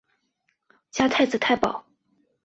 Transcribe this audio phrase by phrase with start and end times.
[0.89, 1.85] 加太子太保。